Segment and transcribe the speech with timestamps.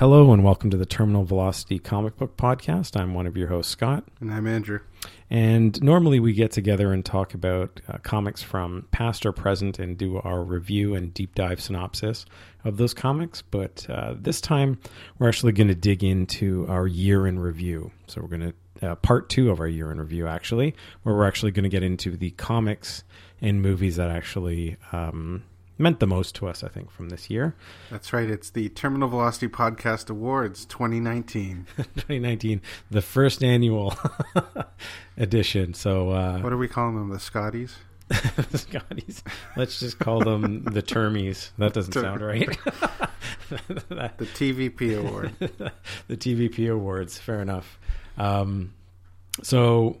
[0.00, 2.98] Hello and welcome to the Terminal Velocity Comic Book Podcast.
[2.98, 4.02] I'm one of your hosts, Scott.
[4.18, 4.80] And I'm Andrew.
[5.28, 9.98] And normally we get together and talk about uh, comics from past or present and
[9.98, 12.24] do our review and deep dive synopsis
[12.64, 13.42] of those comics.
[13.42, 14.78] But uh, this time
[15.18, 17.90] we're actually going to dig into our year in review.
[18.06, 21.28] So we're going to, uh, part two of our year in review, actually, where we're
[21.28, 23.04] actually going to get into the comics
[23.42, 25.42] and movies that actually um,
[25.80, 27.54] meant the most to us, I think, from this year.
[27.90, 28.28] That's right.
[28.28, 31.66] It's the Terminal Velocity Podcast Awards 2019.
[31.76, 33.94] 2019, the first annual
[35.16, 35.74] edition.
[35.74, 37.08] So, uh, what are we calling them?
[37.08, 37.76] The Scotties?
[38.08, 39.24] the Scotties.
[39.56, 41.50] Let's just call them the Termies.
[41.58, 42.48] That doesn't sound right.
[43.48, 45.32] the TVP Award.
[46.08, 47.18] the TVP Awards.
[47.18, 47.78] Fair enough.
[48.18, 48.74] Um,
[49.42, 49.98] so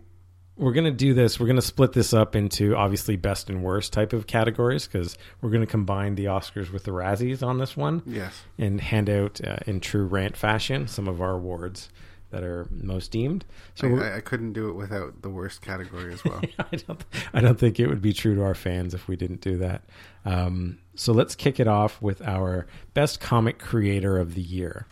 [0.60, 1.40] we're going to do this.
[1.40, 5.16] We're going to split this up into obviously best and worst type of categories because
[5.40, 8.02] we're going to combine the Oscars with the Razzies on this one.
[8.04, 8.42] Yes.
[8.58, 11.88] And hand out uh, in true rant fashion some of our awards
[12.30, 13.46] that are most deemed.
[13.74, 16.40] So I, I couldn't do it without the worst category as well.
[16.58, 17.04] I don't.
[17.32, 19.82] I don't think it would be true to our fans if we didn't do that.
[20.24, 24.86] Um, so let's kick it off with our best comic creator of the year.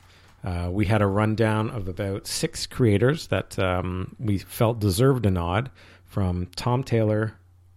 [0.45, 5.31] Uh, we had a rundown of about six creators that um, we felt deserved a
[5.31, 5.71] nod
[6.05, 7.35] from Tom Taylor,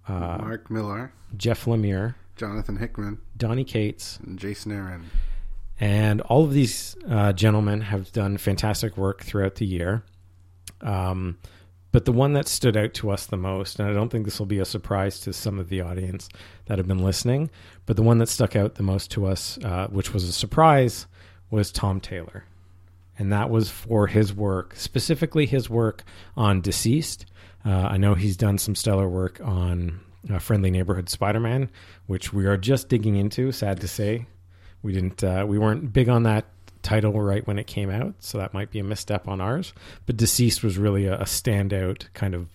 [0.08, 5.10] uh, Mark Millar, Jeff Lemire, Jonathan Hickman, Donny Cates, and Jason Aaron.
[5.80, 10.04] And all of these uh, gentlemen have done fantastic work throughout the year.
[10.82, 11.40] Um,
[11.92, 14.38] but the one that stood out to us the most, and I don't think this
[14.38, 16.30] will be a surprise to some of the audience
[16.66, 17.50] that have been listening,
[17.86, 21.08] but the one that stuck out the most to us, uh, which was a surprise,
[21.50, 22.46] was Tom Taylor
[23.22, 26.04] and that was for his work, specifically his work
[26.36, 27.28] on Deceased.
[27.64, 31.70] Uh, I know he's done some stellar work on uh, Friendly Neighborhood Spider-Man,
[32.08, 33.52] which we are just digging into.
[33.52, 34.26] Sad to say,
[34.82, 36.46] we didn't, uh, we weren't big on that
[36.82, 39.72] title right when it came out, so that might be a misstep on ours.
[40.08, 42.48] But Deceased was really a, a standout kind of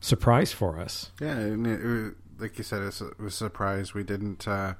[0.00, 1.12] surprise for us.
[1.18, 3.94] Yeah, it, it, like you said, it was, a surprise.
[3.94, 4.74] We didn't uh,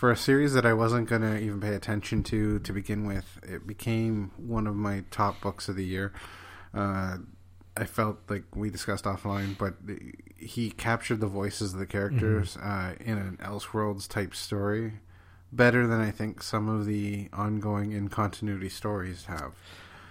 [0.00, 3.38] for a series that I wasn't going to even pay attention to to begin with,
[3.42, 6.14] it became one of my top books of the year.
[6.72, 7.18] Uh,
[7.76, 9.74] I felt like we discussed offline, but
[10.38, 12.66] he captured the voices of the characters mm-hmm.
[12.66, 14.94] uh, in an Elseworlds type story
[15.52, 19.52] better than I think some of the ongoing in continuity stories have.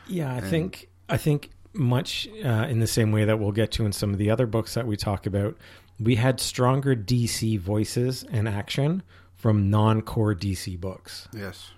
[0.06, 3.72] Yeah, I and, think I think much uh, in the same way that we'll get
[3.72, 5.58] to in some of the other books that we talk about.
[6.00, 9.02] We had stronger DC voices and action
[9.40, 11.28] from non-core DC books.
[11.34, 11.72] Yes,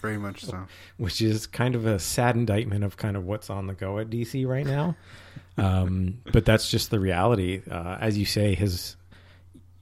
[0.00, 0.66] very much so.
[0.96, 4.08] Which is kind of a sad indictment of kind of what's on the go at
[4.08, 4.96] DC right now.
[5.58, 7.62] um, but that's just the reality.
[7.70, 8.96] Uh, as you say, his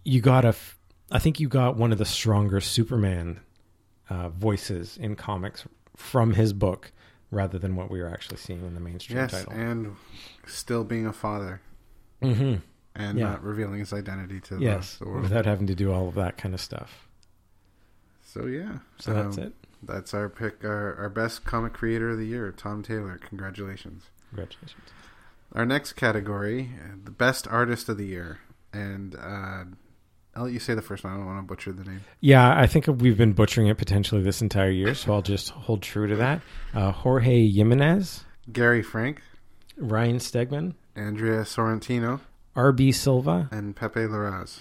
[0.04, 0.54] you got a.
[1.12, 3.40] I think you got one of the stronger Superman
[4.08, 5.64] uh, voices in comics
[5.96, 6.92] from his book,
[7.30, 9.52] rather than what we were actually seeing in the mainstream yes, title.
[9.52, 9.96] and
[10.46, 11.60] still being a father.
[12.22, 12.56] Mm-hmm.
[12.96, 13.30] And yeah.
[13.30, 15.22] not revealing his identity to yes, the world.
[15.22, 17.08] Without having to do all of that kind of stuff.
[18.32, 19.52] So yeah, so um, that's it.
[19.82, 20.64] That's our pick.
[20.64, 23.18] Our, our best comic creator of the year, Tom Taylor.
[23.18, 24.04] Congratulations.
[24.28, 24.82] Congratulations.
[25.52, 26.70] Our next category,
[27.02, 28.38] the best artist of the year,
[28.72, 29.64] and uh,
[30.36, 31.12] I'll let you say the first one.
[31.12, 32.02] I don't want to butcher the name.
[32.20, 35.82] Yeah, I think we've been butchering it potentially this entire year, so I'll just hold
[35.82, 36.40] true to that.
[36.72, 39.22] Uh, Jorge Jimenez, Gary Frank,
[39.76, 42.20] Ryan Stegman, Andrea Sorrentino,
[42.54, 42.92] R.B.
[42.92, 44.60] Silva, and Pepe Larraz.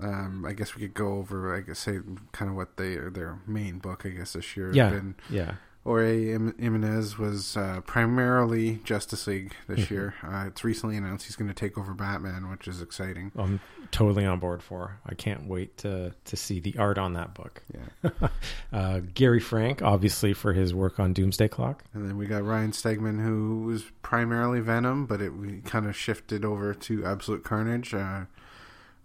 [0.00, 2.00] Um, I guess we could go over, I guess, say
[2.32, 5.14] kind of what they their main book, I guess, this year yeah, been.
[5.30, 5.54] Yeah.
[5.84, 9.94] Jorge Jimenez was uh, primarily Justice League this mm-hmm.
[9.94, 10.14] year.
[10.22, 13.30] Uh, it's recently announced he's going to take over Batman, which is exciting.
[13.36, 13.60] I'm
[13.90, 14.98] totally on board for.
[15.06, 17.62] I can't wait to to see the art on that book.
[18.02, 18.28] Yeah.
[18.72, 22.72] uh, Gary Frank, obviously for his work on Doomsday Clock, and then we got Ryan
[22.72, 27.92] Stegman, who was primarily Venom, but it we kind of shifted over to Absolute Carnage.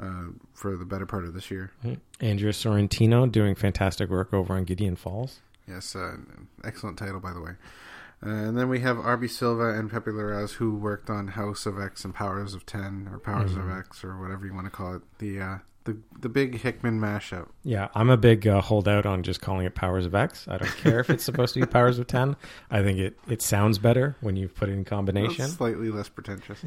[0.01, 1.74] Uh, for the better part of this year.
[2.22, 5.42] Andrea Sorrentino doing fantastic work over on Gideon Falls.
[5.68, 6.16] Yes, uh,
[6.63, 7.51] excellent title, by the way.
[8.25, 9.28] Uh, and then we have R.B.
[9.28, 13.19] Silva and Pepe Larraz, who worked on House of X and Powers of Ten, or
[13.19, 13.69] Powers mm-hmm.
[13.69, 15.01] of X, or whatever you want to call it.
[15.19, 15.57] The uh,
[15.89, 17.47] the the big Hickman mashup.
[17.63, 20.47] Yeah, I'm a big uh, holdout on just calling it Powers of X.
[20.47, 22.36] I don't care if it's supposed to be Powers of Ten.
[22.69, 25.45] I think it it sounds better when you put it in combination.
[25.45, 26.59] Well, slightly less pretentious.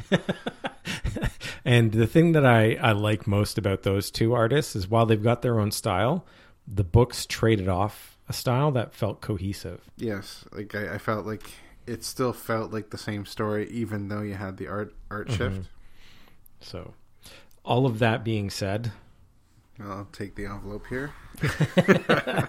[1.64, 5.22] and the thing that I I like most about those two artists is while they've
[5.22, 6.26] got their own style,
[6.66, 9.90] the books traded off a style that felt cohesive.
[9.96, 11.50] Yes, like I, I felt like
[11.86, 15.36] it still felt like the same story, even though you had the art art mm-hmm.
[15.36, 15.69] shift.
[16.60, 16.94] So,
[17.64, 18.92] all of that being said,
[19.80, 21.12] I'll take the envelope here.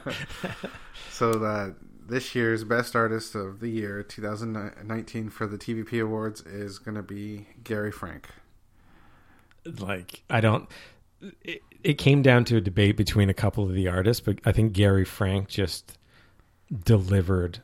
[1.12, 1.76] so that
[2.08, 7.04] this year's best artist of the year, 2019, for the TVP Awards is going to
[7.04, 8.28] be Gary Frank.
[9.66, 10.68] Like I don't.
[11.42, 14.52] It, it came down to a debate between a couple of the artists, but I
[14.52, 15.98] think Gary Frank just
[16.84, 17.62] delivered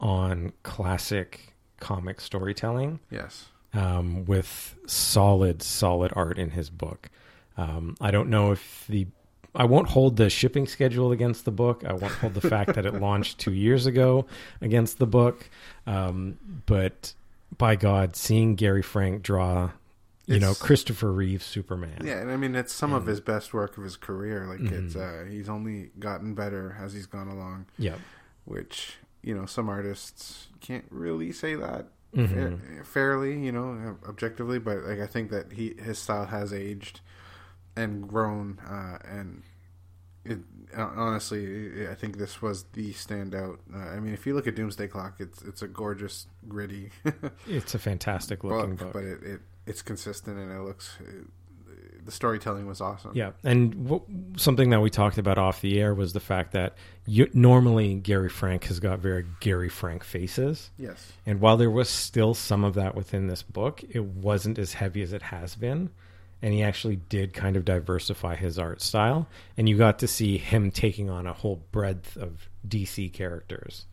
[0.00, 3.00] on classic comic storytelling.
[3.10, 3.46] Yes.
[3.74, 7.08] Um, with solid, solid art in his book.
[7.56, 9.06] Um, I don't know if the
[9.54, 11.84] I won't hold the shipping schedule against the book.
[11.84, 14.24] I won't hold the fact that it launched two years ago
[14.62, 15.50] against the book.
[15.86, 17.12] Um, but
[17.58, 19.72] by God, seeing Gary Frank draw,
[20.24, 22.00] you It's- know, Christopher Reeve Superman.
[22.02, 24.46] Yeah, and I mean it's some of his best work of his career.
[24.46, 25.26] Like it's Mhm.
[25.26, 27.96] uh, he's only gotten better as he's gone along, Yeah.
[28.46, 32.58] which you know some artists can't really say that Mhm.
[32.78, 34.58] fa- fairly, you know, objectively.
[34.58, 37.00] But like I think that he his style has aged
[37.76, 39.42] and grown, uh, and
[40.24, 40.38] it
[40.76, 43.58] honestly, I think this was the standout.
[43.74, 46.90] Uh, I mean, if you look at Doomsday Clock, it's it's a gorgeous, gritty
[47.46, 48.92] It's a fantastic looking book, book.
[48.94, 50.96] but it, it it's consistent and it looks.
[52.04, 53.12] the storytelling was awesome.
[53.14, 54.02] Yeah, and w-
[54.36, 56.74] something that we talked about off the air was the fact that
[57.06, 61.12] you, normally Gary Frank has got very Gary Frank faces, Yes.
[61.26, 65.00] and while there was still some of that within this book, it wasn't as heavy
[65.02, 65.90] as it has been,
[66.42, 70.36] and he actually did kind of diversify his art style, and you got to see
[70.38, 73.86] him taking on a whole breadth of DC characters.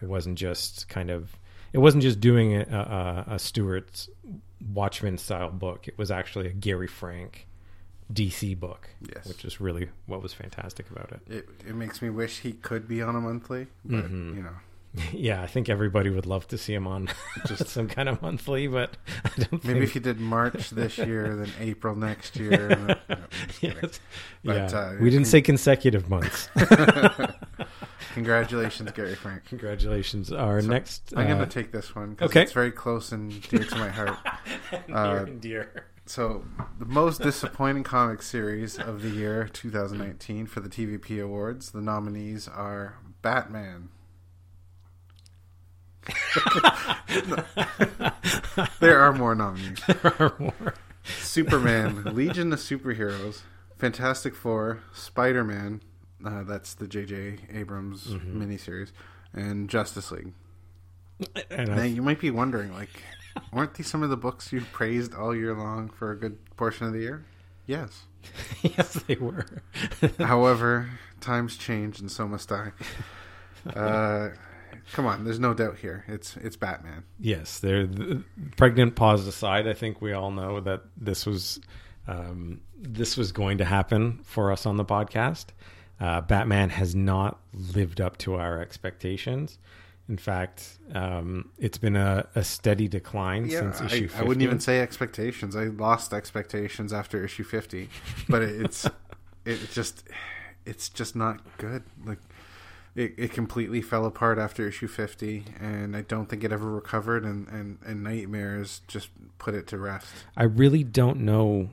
[0.00, 1.36] It wasn't just kind of,
[1.72, 4.08] it wasn't just doing a, a, a Stewart's
[4.72, 5.88] Watchmen style book.
[5.88, 7.46] It was actually a Gary Frank
[8.12, 9.26] DC book, Yes.
[9.26, 11.20] which is really what was fantastic about it.
[11.28, 14.36] It it makes me wish he could be on a monthly, but Mhm.
[14.36, 14.54] you know,
[15.12, 17.08] yeah, I think everybody would love to see him on
[17.46, 20.98] just some kind of monthly, but I don't maybe think if he did March this
[20.98, 22.68] year, then April next year.
[22.68, 23.78] No, no, I'm just kidding.
[23.82, 24.00] Yes.
[24.44, 26.48] But, yeah, uh, we didn't say consecutive months.
[28.14, 29.44] Congratulations, Gary Frank.
[29.44, 30.32] Congratulations.
[30.32, 31.12] Our So, next.
[31.16, 32.42] I'm uh, going to take this one because okay.
[32.42, 34.16] it's very close and dear to my heart.
[34.88, 35.86] near uh, and dear.
[36.06, 36.44] So,
[36.78, 42.46] the most disappointing comic series of the year 2019 for the TVP Awards, the nominees
[42.46, 43.88] are Batman.
[48.80, 49.78] there are more nominees.
[49.86, 50.74] There are more.
[51.20, 53.42] Superman, Legion of Superheroes,
[53.78, 55.80] Fantastic Four, Spider Man,
[56.24, 57.38] uh, that's the J.J.
[57.52, 58.34] Abrams Mhm.
[58.36, 58.90] miniseries,
[59.32, 60.32] and Justice League.
[61.50, 62.90] And Now, you might be wondering, like,
[63.52, 66.86] weren't these some of the books you praised all year long for a good portion
[66.86, 67.24] of the year?
[67.66, 68.04] Yes.
[68.62, 69.46] yes, they were.
[70.18, 70.90] However,
[71.20, 72.72] times change, and so must I.
[73.74, 74.30] Uh,
[74.92, 76.04] come on, there's no doubt here.
[76.08, 77.04] It's it's Batman.
[77.18, 78.22] Yes, they're the,
[78.56, 79.66] pregnant pause aside.
[79.66, 81.60] I think we all know that this was
[82.08, 85.46] um, this was going to happen for us on the podcast.
[85.98, 89.58] Uh, Batman has not lived up to our expectations.
[90.08, 94.08] In fact, um, it's been a, a steady decline since I, issue.
[94.08, 94.18] 50.
[94.18, 95.56] I wouldn't even say expectations.
[95.56, 97.88] I lost expectations after issue fifty,
[98.28, 98.86] but it's
[99.44, 100.04] it just
[100.64, 101.82] it's just not good.
[102.04, 102.18] Like
[102.96, 107.24] it, it completely fell apart after issue fifty, and I don't think it ever recovered.
[107.24, 110.08] And and and nightmares just put it to rest.
[110.36, 111.70] I really don't know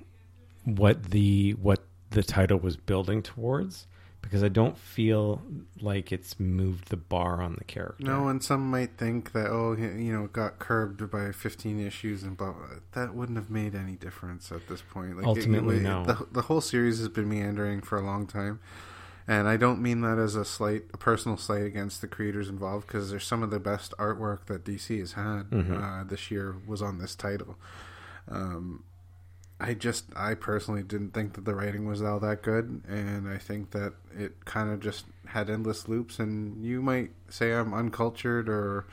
[0.65, 3.87] what the what the title was building towards
[4.21, 5.41] because I don't feel
[5.81, 8.05] like it's moved the bar on the character.
[8.05, 12.23] No, and some might think that oh, you know, it got curbed by fifteen issues
[12.23, 12.51] and blah.
[12.53, 12.67] blah.
[12.93, 15.17] That wouldn't have made any difference at this point.
[15.17, 16.03] Like, Ultimately, it- it- no.
[16.05, 18.59] The, the whole series has been meandering for a long time,
[19.27, 22.87] and I don't mean that as a slight, a personal slight against the creators involved,
[22.87, 25.81] because there's some of the best artwork that DC has had Mhm.
[25.81, 27.57] uh, this year was on this title.
[28.29, 28.83] Um,
[29.59, 33.37] I just, I personally didn't think that the writing was all that good, and I
[33.37, 36.19] think that it kind of just had endless loops.
[36.19, 38.85] And you might say I'm uncultured or,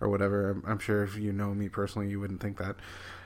[0.00, 0.50] or whatever.
[0.50, 2.76] I'm, I'm sure if you know me personally, you wouldn't think that.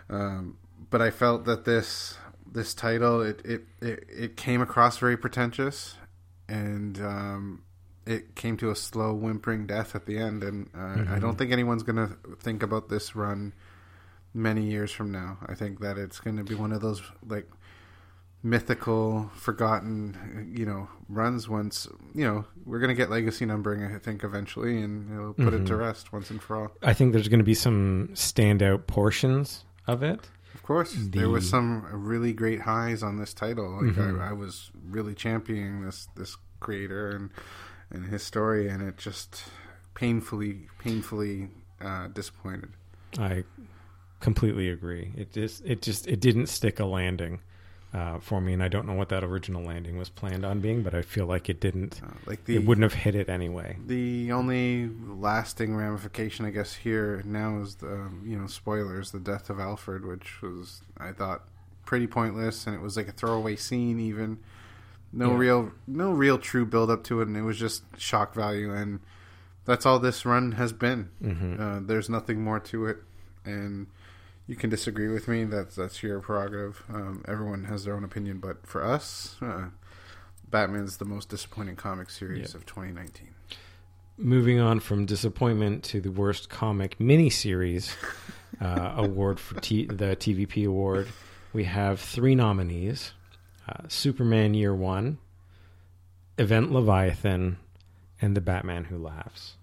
[0.08, 0.58] Um,
[0.90, 2.18] but I felt that this
[2.52, 5.96] this title it it it, it came across very pretentious,
[6.48, 7.62] and um,
[8.06, 10.42] it came to a slow whimpering death at the end.
[10.44, 11.20] And uh, I Mhm.
[11.20, 13.52] don't think anyone's gonna think about this run
[14.34, 15.38] many years from now.
[15.46, 17.48] I think that it's going to be one of those like
[18.42, 21.48] mythical, forgotten, you know, runs.
[21.48, 23.82] Once you know, we're going to get legacy numbering.
[23.82, 25.78] I think eventually, and it'll put it to Mhm.
[25.78, 26.76] rest once and for all.
[26.82, 30.28] I think there's going to be some standout portions of it.
[30.66, 33.76] Of course, there was some really great highs on this title.
[33.76, 34.20] Like Mhm.
[34.20, 37.30] I, I was really championing this this creator and
[37.88, 39.44] and his story, and it just
[39.94, 42.70] painfully, painfully uh, disappointed.
[43.16, 43.44] I
[44.18, 45.12] completely agree.
[45.16, 47.42] It just it just it didn't stick a landing
[47.94, 50.82] uh, for me, and I don't know what that original landing was planned on being,
[50.82, 52.00] but I feel like it didn't.
[52.04, 53.76] Uh, like the it wouldn't have hit it anyway.
[53.86, 59.20] the only lasting ramification, I guess, here now is the um, you know spoilers, the
[59.20, 61.42] death of Alfred, which was I thought
[61.84, 63.98] pretty pointless, and it was like a throwaway scene.
[64.00, 64.38] Even
[65.12, 65.38] no Yeah.
[65.38, 69.00] real, no real true build up to it, and it was just shock value, and
[69.64, 71.08] that's all this run has been.
[71.22, 72.98] hmm Uh, there's nothing more to it,
[73.44, 73.86] and
[74.46, 75.44] you can disagree with me.
[75.44, 76.82] That's that's your prerogative.
[76.88, 79.66] Um, everyone has their own opinion, but for us, uh,
[80.48, 82.58] Batman's the most disappointing comic series Yeah.
[82.58, 83.28] of 2019.
[84.18, 87.94] Moving on from disappointment to the worst comic miniseries
[88.60, 91.08] uh, award for T- the TVP award,
[91.52, 93.12] we have three nominees:
[93.68, 95.18] uh, Superman Year One,
[96.38, 97.58] Event Leviathan,
[98.22, 99.56] and The Batman Who Laughs.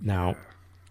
[0.00, 0.36] Now,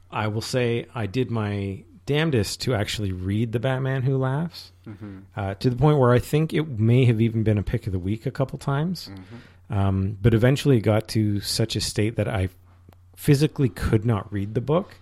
[0.10, 5.20] I will say I did my damnedest to actually read The Batman Who Laughs hmm
[5.36, 7.94] uh, to the point where I think it may have even been a pick of
[7.94, 9.08] the week a couple times.
[9.08, 12.50] hmm Um, but eventually it got to such a state that I
[13.16, 14.96] physically could not read the book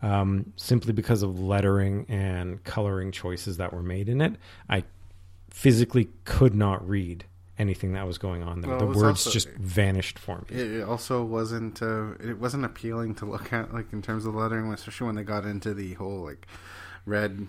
[0.00, 4.34] um, simply because of lettering and coloring choices that were made in it.
[4.68, 4.84] I
[5.50, 7.24] physically could not read
[7.58, 8.70] anything that was going on there.
[8.70, 10.56] Well, the words also- just vanished for me.
[10.56, 14.72] It, also wasn't uh, it wasn't appealing to look at, like in terms of lettering,
[14.72, 16.46] especially when they got into the whole like
[17.06, 17.46] red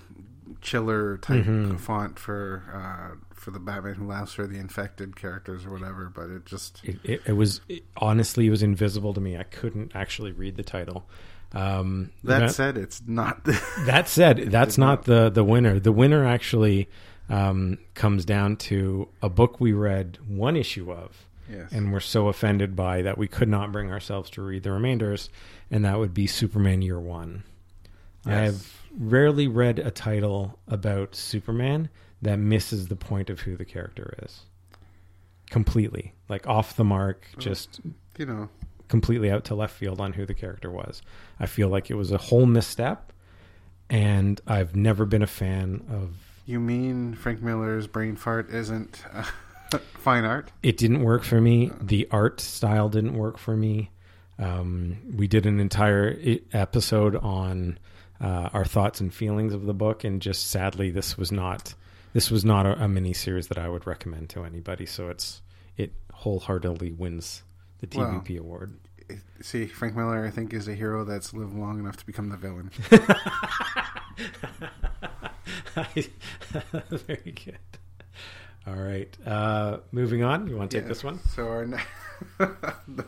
[0.61, 1.79] chiller type Mhm.
[1.79, 6.11] font for uh, for the Batman Who Laughs or the infected characters or whatever.
[6.13, 9.37] But it just It, it, it was it, honestly, it was invisible to me.
[9.37, 11.07] I couldn't actually read the title.
[11.51, 13.43] Um, that said, it's not.
[13.85, 15.03] That said, that's not not.
[15.05, 15.79] the the winner.
[15.79, 16.89] The winner actually
[17.29, 21.71] um, comes down to a book we read one issue of, yes.
[21.71, 25.29] and were so offended by that we could not bring ourselves to read the remainders,
[25.69, 27.43] and that would be Superman Year One.
[28.25, 31.89] I have rarely read a title about Superman
[32.21, 34.41] that misses the point of who the character is.
[35.49, 37.79] Completely, like off the mark, just
[38.17, 38.49] you know,
[38.87, 41.01] completely out to left field on who the character was.
[41.39, 43.11] I feel like it was a whole misstep,
[43.89, 46.15] and I've never been a fan of.
[46.49, 49.23] You mean Frank Miller's brain fart isn't uh,
[49.99, 50.51] fine art?
[50.63, 51.71] It didn't work for me.
[51.79, 53.91] The art style didn't work for me.
[54.39, 56.17] Um, we did an entire
[56.51, 57.77] episode on
[58.19, 61.75] uh, our thoughts and feelings of the book, and just sadly, this was not
[62.13, 64.87] this was not a, a mini series that I would recommend to anybody.
[64.87, 65.41] So it's
[65.77, 67.43] it wholeheartedly wins
[67.79, 68.73] the Well, TVP award.
[69.41, 72.37] See, Frank Miller, I think, is a hero that's lived long enough to become the
[72.37, 72.71] villain.
[76.89, 77.57] Very good.
[78.67, 79.15] All right.
[79.25, 80.47] Uh, moving on.
[80.47, 80.89] You want to take Yeah.
[80.89, 81.19] this one?
[81.35, 81.77] So our ne-
[82.37, 83.05] the,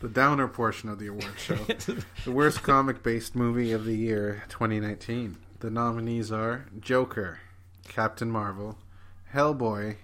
[0.00, 1.54] the downer portion of the award show,
[2.24, 5.36] the worst comic-based movie of the year, 2019.
[5.60, 7.40] The nominees are Joker,
[7.88, 8.78] Captain Marvel,
[9.34, 9.96] Hellboy,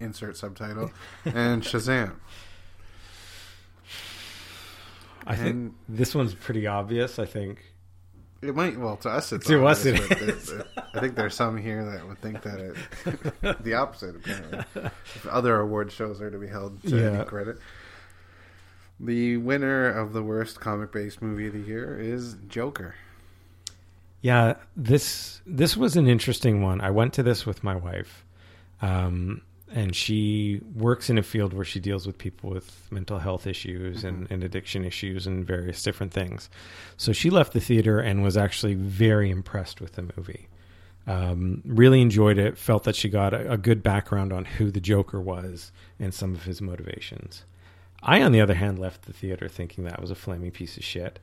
[0.00, 0.92] insert subtitle,
[1.24, 2.12] and Shazam.
[5.26, 7.18] I think this one's pretty obvious.
[7.18, 7.71] I think.
[8.42, 10.46] It might, well, to us it's To us obvious, it but there- is.
[10.48, 14.16] there- I think there's some here that would think that it, the opposite.
[14.16, 14.64] Apparently,
[15.14, 17.10] if other award shows are to be held to Yeah.
[17.10, 17.58] any credit.
[19.00, 22.94] The winner of the worst comic-based movie of the year is Joker.
[24.20, 26.80] Yeah, this this was an interesting one.
[26.80, 28.24] I went to this with my wife,
[28.80, 29.40] um,
[29.74, 34.04] and she works in a field where she deals with people with mental health issues
[34.04, 36.50] and, and addiction issues and various different things.
[36.96, 40.48] So she left the theater and was actually very impressed with the movie.
[41.06, 42.58] Um, really enjoyed it.
[42.58, 46.34] Felt that she got a, a good background on who the Joker was and some
[46.34, 47.44] of his motivations.
[48.02, 50.84] I, on the other hand, left the theater thinking that was a flaming piece of
[50.84, 51.18] shit.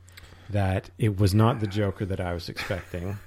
[0.48, 3.18] That it was not the Joker that I was expecting,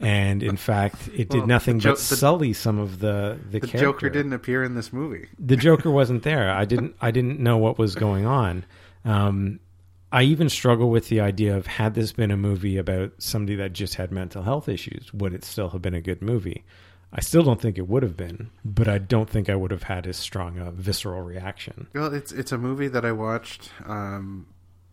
[0.00, 3.60] and in fact, it did Well, nothing Jo- but the- sully some of the the,
[3.60, 3.78] The character.
[3.78, 5.28] Joker didn't appear in this movie.
[5.38, 6.50] The Joker wasn't there.
[6.50, 6.96] I didn't.
[7.00, 8.64] I didn't know what was going on.
[9.04, 9.60] Um,
[10.12, 13.72] I even struggle with the idea of had this been a movie about somebody that
[13.72, 16.64] just had mental health issues, would it still have been a good movie?
[17.12, 19.84] I still don't think it would have been, but I don't think I would have
[19.84, 21.88] had as strong a visceral reaction.
[21.94, 24.46] Well, it's it's a movie that I watched, um,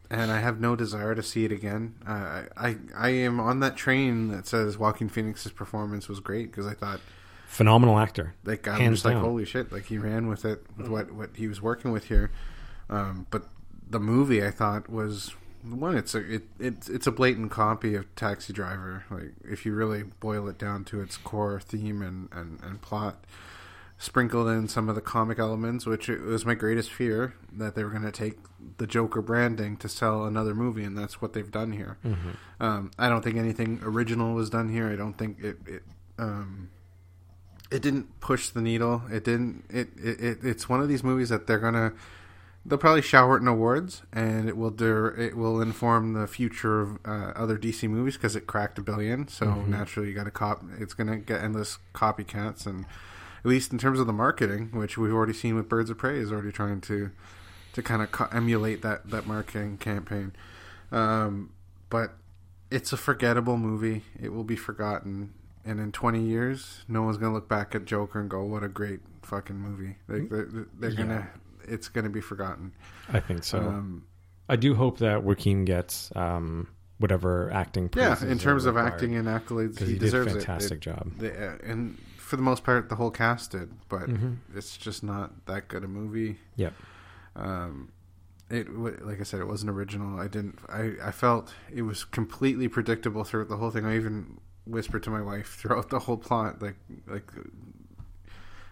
[0.09, 1.95] and I have no desire to see it again.
[2.07, 6.51] Uh, I, I I am on that train that says Joaquin Phoenix's performance was great
[6.51, 6.99] because I thought
[7.47, 8.33] Phenomenal actor.
[8.43, 11.29] like I'm Hands just like holy shit, like he ran with it with what what
[11.35, 12.31] he was working with here.
[12.89, 13.47] Um, but
[13.89, 15.33] the movie I thought was
[15.63, 15.97] one.
[15.97, 19.05] It's a it, it's it's a blatant copy of Taxi Driver.
[19.09, 23.23] Like if you really boil it down to its core theme and and, and plot.
[23.99, 27.83] Sprinkled in some of the comic elements, which it was my greatest fear that they
[27.83, 28.37] were going to take
[28.77, 31.97] the Joker branding to sell another movie, and that's what they've done here.
[32.59, 34.87] Um, I don't think anything original was done here.
[34.87, 35.57] I don't think it.
[35.65, 35.83] it
[36.19, 36.69] um,
[37.71, 39.01] it didn't push the needle.
[39.11, 39.65] It didn't.
[39.69, 41.93] It, it, it it's one of these movies that they're gonna
[42.65, 46.81] they'll probably shower it in awards, and it will do, it will inform the future
[46.81, 49.27] of uh, other DC movies because it cracked a billion.
[49.27, 49.67] So Mhm.
[49.69, 50.63] naturally, you got to cop.
[50.77, 52.85] It's gonna get endless copycats, and
[53.47, 56.31] least in terms of the marketing, which we've already seen with Birds of Prey, is
[56.31, 57.11] already trying to
[57.73, 60.33] to kind of co- emulate that that marketing campaign.
[60.91, 61.51] Um,
[61.89, 62.13] but
[62.71, 64.03] it's a forgettable movie.
[64.21, 65.33] It will be forgotten.
[65.65, 68.63] And in 20 years, no one's going to look back at Joker and go, what
[68.63, 69.97] a great fucking movie.
[70.07, 71.27] They, they're they're going to,
[71.67, 72.71] it's going to be forgotten.
[73.11, 73.59] I think so.
[73.59, 74.05] Um,
[74.47, 77.89] I do hope that Joaquin gets um, whatever acting.
[77.95, 80.81] yeah, in terms of acting and accolades, he, he, did a fantastic it.
[80.81, 81.11] job.
[81.17, 84.37] it the, uh, and for the most part, the whole cast did, but Mhm.
[84.53, 86.39] it's just not that good a movie.
[86.57, 86.73] Yep.
[87.35, 87.89] Um,
[88.49, 90.19] it like I said, it wasn't original.
[90.19, 90.59] I didn't.
[90.69, 93.85] I I felt it was completely predictable throughout the whole thing.
[93.85, 96.75] I even whispered to my wife throughout the whole plot, like
[97.07, 97.31] like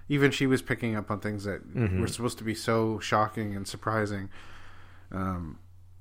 [0.08, 2.00] even she was picking up on things that Mhm.
[2.00, 4.30] were supposed to be so shocking and surprising.
[5.12, 5.58] Um,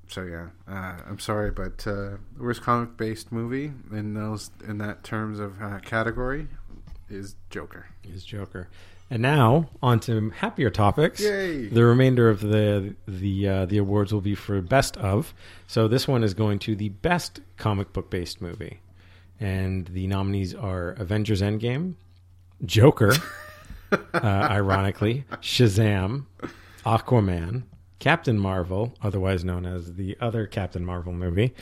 [0.08, 5.02] so yeah, uh, I'm sorry, but uh, worst comic based movie in those in that
[5.04, 6.48] terms of uh, category
[7.08, 7.86] is Joker.
[8.04, 8.68] Is Joker.
[9.10, 11.20] And now on to happier topics.
[11.20, 11.66] Yay!
[11.68, 15.34] The remainder of the the uh, the awards will be for best of.
[15.66, 18.80] So this one is going to the best comic book based movie,
[19.38, 21.94] and the nominees are Avengers Endgame,
[22.64, 23.12] Joker,
[23.92, 26.24] uh, ironically, Shazam,
[26.86, 27.64] Aquaman,
[27.98, 31.54] Captain Marvel, otherwise known as the other Captain Marvel movie,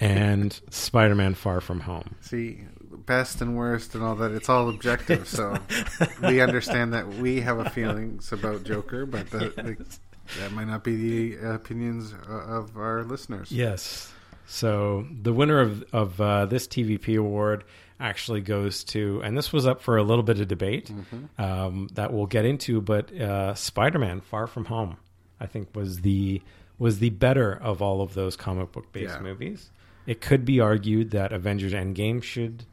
[0.00, 2.14] and Spider Man Far From Home.
[2.22, 2.64] See,
[3.08, 5.26] best and worst and all that, it's all objective.
[5.26, 5.56] So
[6.22, 9.78] we understand that we have a feelings about Joker, but that, like,
[10.38, 13.50] that might not be the opinions uh, of our listeners.
[13.50, 14.12] Yes.
[14.46, 17.64] So the winner of of uh, this TVP award
[18.00, 20.90] actually goes to, and this was up for a little bit of debate
[21.38, 24.96] um, that we'll get into, but uh, Spider Man: Far From Home,
[25.40, 26.40] I think was the
[26.78, 29.20] was the better of all of those comic book based Yeah.
[29.20, 29.70] movies.
[30.06, 32.64] It could be argued that Avengers: Endgame should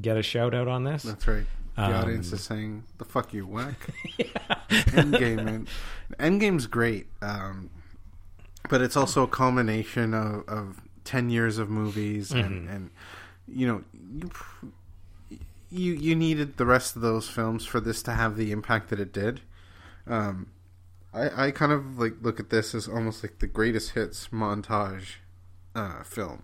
[0.00, 1.02] get a shout out on this.
[1.02, 1.46] That's right.
[1.76, 3.78] The Um, audience is saying, "The fuck you, whack."
[4.68, 5.68] Endgame, man.
[6.18, 7.70] Endgame's great, um,
[8.68, 12.74] but it's also a culmination of, of ten years of movies, and, Mhm.
[12.74, 12.90] and
[13.46, 13.84] you know,
[15.30, 18.88] you, you you needed the rest of those films for this to have the impact
[18.90, 19.40] that it did.
[20.06, 20.48] Um,
[21.14, 25.16] I I kind of like look at this as almost like the greatest hits montage
[25.74, 26.42] uh, film.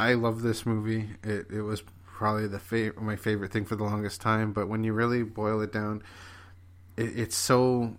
[0.00, 1.10] I love this movie.
[1.22, 1.82] It it was
[2.22, 4.52] probably the fa- my favorite thing for the longest time.
[4.52, 6.02] But when you really boil it down,
[6.96, 7.96] it, it's so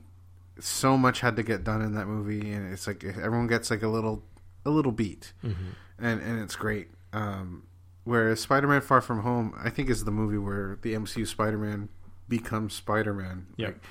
[0.59, 3.83] so much had to get done in that movie, and it's like everyone gets like
[3.83, 4.23] a little
[4.65, 5.55] a little beat, Mhm.
[5.99, 6.87] and and it's great.
[7.11, 7.63] Um,
[8.05, 11.89] whereas Spider-Man: Far From Home, I think is the movie where the MCU Spider-Man
[12.29, 13.47] becomes Spider-Man.
[13.57, 13.67] Yep.
[13.73, 13.83] Like,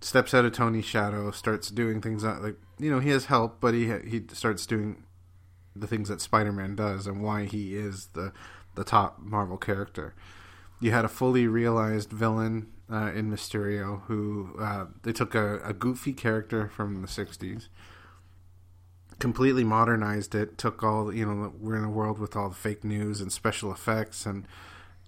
[0.00, 3.60] steps out of Tony's shadow, starts doing things that like you know he has help,
[3.60, 5.04] but he he starts doing
[5.76, 8.32] the things that Spider-Man does and why he is the
[8.76, 10.14] the top Marvel character.
[10.80, 15.72] You had a fully realized villain uh, in Mysterio who uh, they took a, a
[15.72, 17.68] goofy character from the '60s,
[19.18, 20.58] completely modernized it.
[20.58, 23.72] Took all you know we're in a world with all the fake news and special
[23.72, 24.46] effects and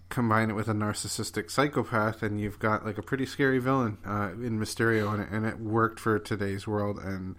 [0.09, 4.31] combine it with a narcissistic psychopath and you've got like a pretty scary villain uh,
[4.43, 7.37] in Mysterio and it, and it worked for today's world and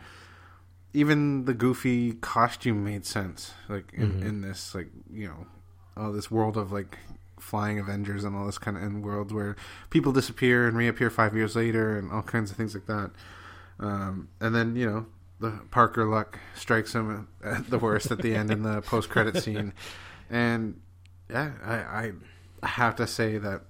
[0.94, 4.22] even the goofy costume made sense like in, Mhm.
[4.24, 5.48] in this like you know
[6.00, 6.98] all this world of like
[7.40, 9.56] flying avengers and all this kind of end world where
[9.90, 13.12] people disappear and reappear five years later and all kinds of things like that.
[13.80, 15.06] Um, and then you know
[15.40, 19.74] the parker luck strikes him at the worst at the end in the post-credit scene.
[20.30, 20.80] And
[21.30, 22.12] yeah i
[22.64, 23.62] i have to say that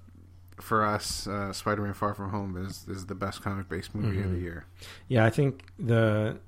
[0.60, 4.38] for us uh, spider-man far from home is is the best comic-based movie of the
[4.38, 4.42] Mhm.
[4.42, 4.66] year.
[5.08, 6.40] Yeah, I think the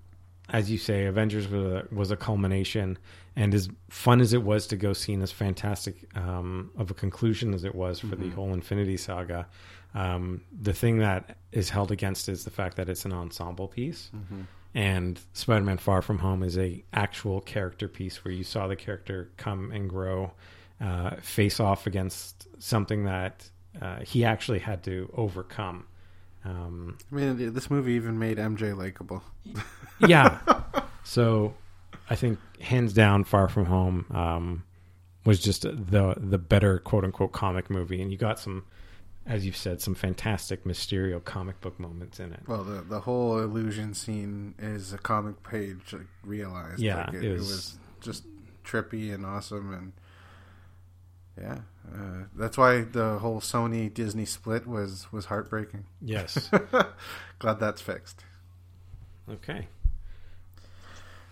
[0.50, 2.98] as you say, Avengers was a, was a culmination,
[3.36, 6.94] and as fun as it was to go see, and as fantastic um, of a
[6.94, 8.34] conclusion as it was for the Mhm.
[8.34, 9.48] whole Infinity Saga,
[9.94, 14.10] um, the thing that is held against is the fact that it's an ensemble piece,
[14.16, 14.42] mm-hmm.
[14.74, 19.32] and Spider-Man: Far From Home is a actual character piece where you saw the character
[19.38, 20.32] come and grow,
[20.80, 23.50] uh, face off against something that
[23.82, 25.86] uh, he actually had to overcome.
[26.44, 29.22] Um, i mean this movie even made mj likable
[30.00, 30.40] yeah.
[31.04, 31.54] So
[32.12, 34.64] I think hands down, Far From Home um,
[35.24, 38.66] was just the the better quote unquote comic movie, and you got some,
[39.26, 42.42] as you've said, some fantastic Mysterio comic book moments in it.
[42.48, 46.82] Well, the the whole illusion scene is a comic page like, realized.
[46.82, 47.78] Yeah, like, it, it it was- was...
[48.02, 48.24] just
[48.66, 49.94] trippy and awesome, and
[51.40, 51.60] Yeah,
[51.96, 55.86] uh, that's why the whole Sony Disney split was was heartbreaking.
[56.02, 56.50] Yes.
[57.40, 58.26] Glad that's fixed.
[59.30, 59.68] okay.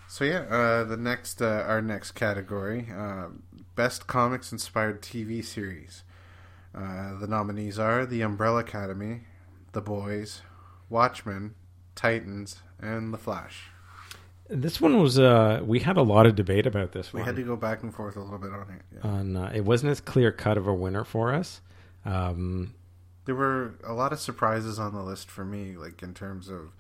[0.10, 3.28] So yeah, uh, the next uh, our next category, uh,
[3.76, 6.04] best comics inspired TV series.
[6.74, 9.22] Uh, the nominees are The Umbrella Academy,
[9.74, 10.42] The Boys,
[10.90, 11.54] Watchmen,
[11.94, 13.66] Titans, and The Flash.
[14.50, 15.20] This one was.
[15.20, 17.26] Uh, we had a lot of debate about this We one.
[17.26, 18.82] We had to go back and forth a little bit on it.
[18.96, 19.12] Yeah.
[19.12, 21.62] on uh, it wasn't as clear cut of a winner for us.
[22.04, 22.74] Um,
[23.26, 26.74] There were a lot of surprises on the list for me, like in terms of,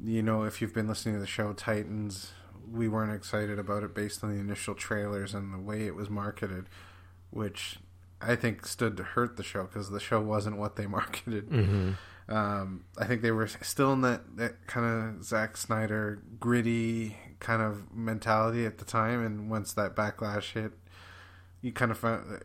[0.00, 2.30] you know, if you've been listening to the show Titans,
[2.70, 6.08] we weren't excited about it based on the initial trailers and the way it was
[6.10, 6.66] marketed,
[7.30, 7.78] which
[8.20, 11.48] I think stood to hurt the show because the show wasn't what they marketed.
[11.50, 11.96] mhm.
[12.26, 14.86] Um, I think they were still in that, that kind
[15.18, 20.72] of Zack Snyder gritty kind of mentality at the time, and once that backlash hit,
[21.60, 22.40] you kind of found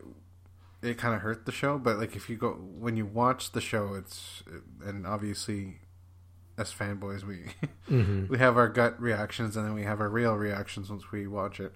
[0.82, 1.78] it kind of hurt the show.
[1.78, 4.44] But like if you go when you watch the show, it's
[4.86, 5.80] and obviously
[6.60, 7.46] as fanboys we
[7.90, 8.30] Mhm.
[8.30, 11.60] we have our gut reactions and then we have our real reactions once we watch
[11.60, 11.74] it.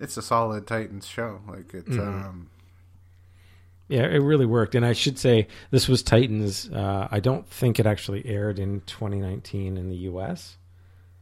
[0.00, 1.40] It's a solid Titans show.
[1.46, 2.24] Like it's Mhm.
[2.28, 2.50] um
[3.88, 4.74] Yeah, it really worked.
[4.74, 6.68] And I should say this was Titans.
[6.70, 10.57] Uh, I don't think it actually aired in 2019 in the U.S.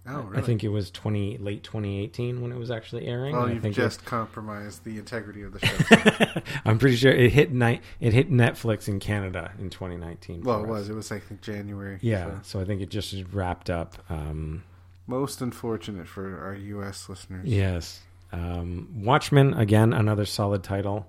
[0.08, 0.42] oh really?
[0.42, 3.34] I think it was 20 late 2018 when it was actually airing.
[3.34, 6.40] well, I you've just compromised the integrity of the show.
[6.64, 7.82] I'm pretty sure it hit night.
[8.00, 10.42] It hit Netflix in Canada in 2019.
[10.42, 10.68] Well, it us.
[10.68, 10.88] was.
[10.88, 11.98] It was, I think, January.
[12.00, 13.96] Yeah, so so I think it just wrapped up.
[14.08, 14.62] Um,
[15.06, 17.08] most unfortunate for our U.S.
[17.08, 17.48] listeners.
[17.48, 18.00] Yes.
[18.32, 21.06] Um, Watchmen, again, another solid title,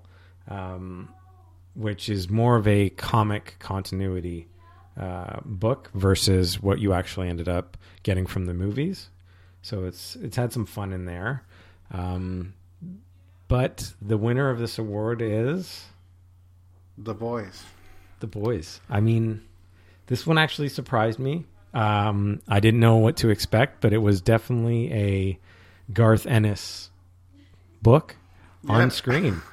[0.48, 1.08] um,
[1.74, 4.46] which is more of a comic continuity
[4.98, 9.08] uh, book versus what you actually ended up getting from the movies.
[9.62, 11.44] So it's it's had some fun in there.
[11.90, 12.54] Um,
[13.48, 15.86] but the winner of this award is
[16.96, 17.64] The boys.
[18.20, 18.80] The Boys.
[18.90, 19.42] I mean,
[20.06, 21.44] this one actually surprised me.
[21.72, 25.38] Um, I didn't know what to expect, but it was definitely a
[25.92, 26.90] Garth Ennis
[27.80, 28.16] book
[28.68, 29.40] on screen.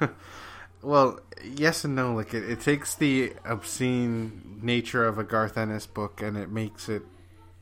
[0.82, 2.14] Well, yes and no.
[2.14, 6.88] Like it, it takes the obscene nature of a Garth Ennis book and it makes
[6.88, 7.02] it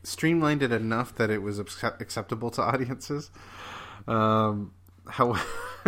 [0.03, 3.31] streamlined it enough that it was acceptable to audiences.
[4.07, 4.73] Um,
[5.09, 5.37] how?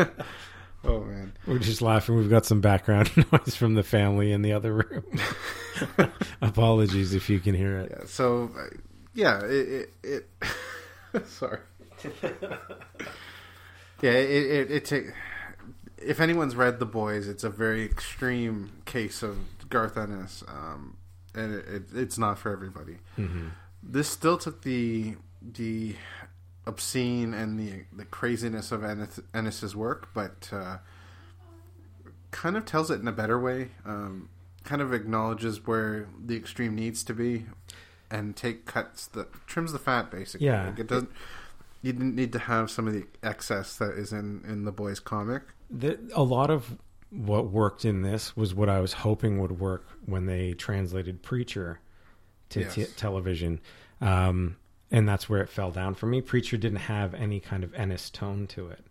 [0.84, 1.32] oh man.
[1.46, 2.16] We're just laughing.
[2.16, 5.04] We've got some background noise from the family in the other room.
[6.42, 7.92] Apologies if you can hear it.
[7.96, 8.06] Yeah.
[8.06, 8.76] So, uh,
[9.14, 9.40] yeah.
[9.44, 9.90] It.
[10.02, 10.28] it,
[11.14, 11.60] it sorry.
[14.02, 14.10] yeah.
[14.10, 14.70] It.
[14.70, 14.70] It.
[14.70, 15.12] it ta-
[15.98, 20.96] if anyone's read The Boys, it's a very extreme case of Garth Ennis, um,
[21.35, 22.98] and it, it, it's not for everybody.
[23.16, 23.48] hmm
[23.82, 25.96] This still took the the
[26.66, 30.78] obscene and the the craziness of Ennis, Ennis's work, but uh,
[32.30, 33.70] kind of tells it in a better way.
[33.85, 34.28] Um,
[34.64, 37.46] kind of acknowledges where the extreme needs to be,
[38.11, 40.46] and take cuts that trims the fat basically.
[40.46, 40.66] Yeah.
[40.66, 41.11] Like it doesn't.
[41.82, 44.98] You didn't need to have some of the excess that is in in the boys
[44.98, 45.42] comic.
[45.70, 46.79] The, a lot of
[47.11, 51.81] what worked in this was what I was hoping would work when they translated Preacher
[52.50, 52.74] to Yes.
[52.74, 53.61] t- television.
[54.00, 54.57] Um,
[54.90, 56.20] and that's where it fell down for me.
[56.20, 58.85] Preacher didn't have any kind of Ennis tone to it.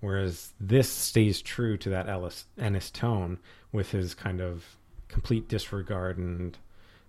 [0.00, 3.38] Whereas this stays true to that Ellis, Ennis tone
[3.70, 4.76] with his kind of
[5.08, 6.58] complete disregard and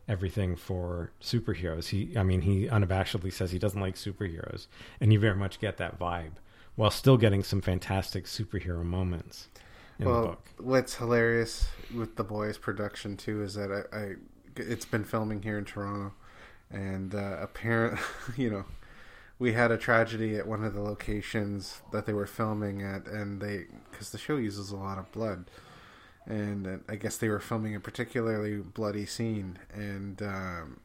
[0.07, 1.88] everything for superheroes.
[1.88, 4.67] He, I mean, he unabashedly says he doesn't like superheroes,
[4.99, 6.33] and you very much get that vibe,
[6.75, 9.47] while still getting some fantastic superhero moments
[9.99, 10.49] in the well, book.
[10.57, 14.15] what's hilarious with the boys production too is that I, I
[14.55, 16.13] it's been filming here in Toronto,
[16.69, 17.99] and uh, apparent,
[18.38, 18.65] you know,
[19.39, 23.41] we had a tragedy at one of the locations that they were filming at, and
[23.41, 25.49] they because the show uses a lot of blood,
[26.25, 30.79] and uh, I guess they were filming a particularly bloody scene, and um,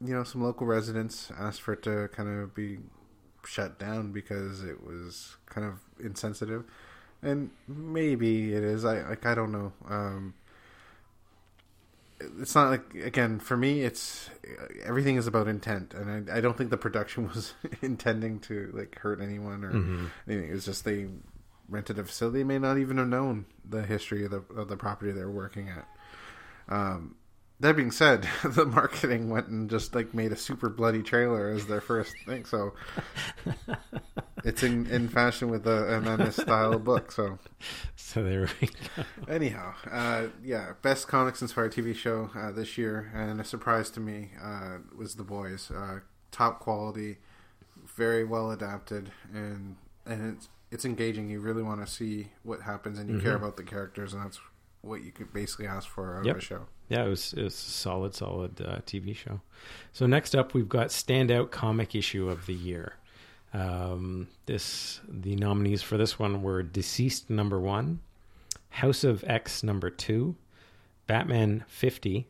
[0.00, 2.78] you know, some local residents asked for it to kind of be
[3.48, 6.64] shut down because it was kind of insensitive
[7.22, 8.84] and maybe it is.
[8.84, 9.72] I like I don't know.
[9.88, 10.34] Um,
[12.40, 13.82] it's not like again for me.
[13.82, 14.28] It's
[14.84, 18.98] everything is about intent, and I, I don't think the production was intending to like
[18.98, 20.10] hurt anyone or Mhm.
[20.28, 20.50] anything.
[20.50, 21.06] It was just they
[21.68, 22.42] rented a facility.
[22.44, 25.68] May not even have known the history of the of the property they were working
[25.68, 25.86] at.
[26.68, 27.14] Um,
[27.60, 31.66] that being said, the marketing went and just like made a super bloody trailer as
[31.66, 32.44] their first thing.
[32.44, 32.72] So
[34.44, 37.10] it's in, in fashion with the an Ennis style book.
[37.12, 37.38] So
[37.96, 39.04] So there we go.
[39.28, 44.00] anyhow, uh, yeah, best comics inspired TV show uh, this year, and a surprise to
[44.00, 45.70] me uh, was The Boys.
[45.70, 47.16] Uh, top quality,
[47.96, 51.28] very well adapted, and and it's it's engaging.
[51.30, 53.22] You really want to see what happens, and you Mhm.
[53.22, 54.38] care about the characters, and that's
[54.82, 56.36] what you could basically ask for out Yep.
[56.36, 56.66] of a show.
[56.88, 59.40] Yeah, it was it was a solid, solid uh, TV show.
[59.92, 62.94] So next up, we've got standout comic issue of the year.
[63.52, 68.00] Um, this the nominees for this one were Deceased number one,
[68.70, 70.36] House of X number two,
[71.06, 72.26] Batman fifty,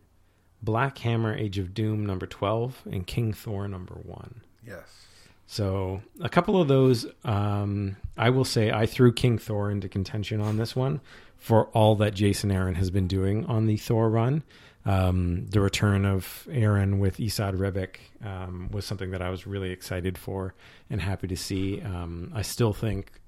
[0.63, 4.43] Black Hammer Age of Doom number twelve, and King Thor number one.
[4.67, 5.07] Yes.
[5.51, 10.43] So a couple of those, um, I will say, I threw King Thor into contention
[10.43, 11.01] on this one
[11.39, 14.43] for all that Jason Aaron has been doing on the Thor run.
[14.85, 19.71] Um, the return of Aaron with Esad Ribić um, was something that I was really
[19.71, 20.55] excited for
[20.89, 21.83] and happy to see.
[21.83, 23.21] Um, I still think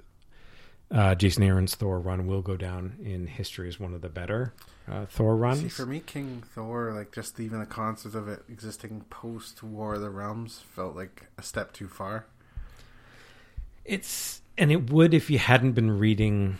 [0.90, 4.54] uh, Jason Aaron's Thor run will go down in history as one of the better
[4.90, 5.60] uh, Thor runs.
[5.60, 9.94] See, for me, King Thor, like just even the concept of it existing post War
[9.94, 12.26] of the Realms felt like a step too far.
[13.84, 16.58] It's and it would if you hadn't been reading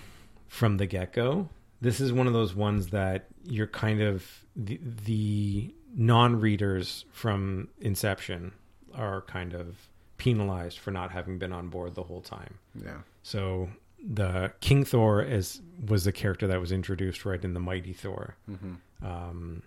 [0.51, 1.49] from the get go.
[1.81, 7.69] This is one of those ones that you're kind of the, the non readers from
[7.81, 8.53] Inception
[8.95, 12.59] are kind of penalized for not having been on board the whole time.
[12.85, 12.99] Yeah.
[13.23, 13.71] So
[14.07, 18.35] the King Thor is was the character that was introduced right in the Mighty Thor
[18.47, 19.63] hmm um,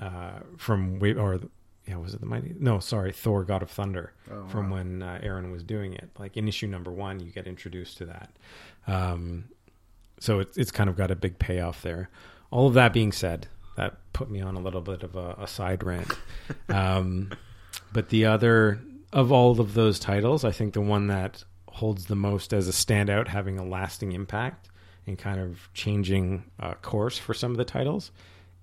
[0.00, 1.40] uh, from way or
[1.86, 4.76] yeah was it the Mighty no sorry Thor God of Thunder Oh, from wow.
[4.78, 6.08] when uh, Aaron was doing it.
[6.18, 8.30] Like in issue number one, you get introduced to that.
[8.86, 9.44] Um,
[10.20, 12.08] so it's it's kind of got a big payoff there.
[12.52, 15.46] All of that being said, that put me on a little bit of a, a
[15.48, 16.12] side rant.
[16.68, 17.32] um,
[17.92, 18.78] but the other
[19.12, 22.72] of all of those titles, I think the one that holds the most as a
[22.72, 24.68] standout, having a lasting impact
[25.06, 28.12] and kind of changing uh, course for some of the titles,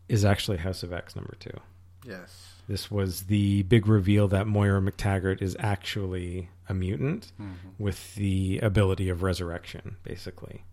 [0.08, 1.60] is actually House of X number two.
[2.06, 2.54] Yes.
[2.68, 8.60] This was the big reveal that Moira MacTaggert is actually a mutant hmm with the
[8.64, 10.64] ability of resurrection, basically.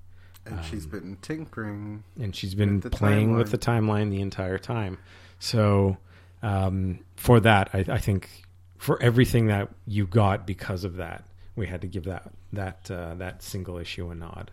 [0.47, 2.05] And she's been tinkering.
[2.21, 4.99] And she's been With playing with the timeline the entire time.
[5.39, 5.97] So,
[6.43, 8.29] um, for that, I, I think
[8.77, 11.25] for everything that you got because of that,
[11.57, 14.51] we had to give that that uh, that single issue a nod.